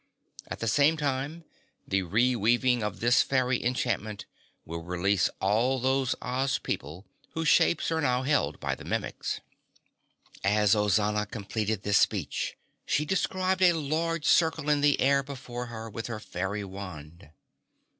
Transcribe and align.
At 0.47 0.61
the 0.61 0.67
same 0.67 0.97
time, 0.97 1.43
the 1.87 2.01
re 2.01 2.35
weaving 2.35 2.81
of 2.81 3.01
this 3.01 3.21
fairy 3.21 3.63
enchantment 3.63 4.25
will 4.65 4.81
release 4.81 5.29
all 5.39 5.79
those 5.79 6.15
Oz 6.23 6.57
people 6.57 7.05
whose 7.33 7.47
shapes 7.49 7.91
are 7.91 8.01
now 8.01 8.23
held 8.23 8.59
by 8.59 8.73
the 8.73 8.83
Mimics." 8.83 9.41
As 10.43 10.73
Ozana 10.73 11.29
completed 11.29 11.83
this 11.83 11.99
speech, 11.99 12.57
she 12.83 13.05
described 13.05 13.61
a 13.61 13.73
large 13.73 14.25
circle 14.25 14.71
in 14.71 14.81
the 14.81 14.99
air 14.99 15.21
before 15.21 15.67
her 15.67 15.87
with 15.87 16.07
her 16.07 16.19
fairy 16.19 16.63
wand. 16.63 17.29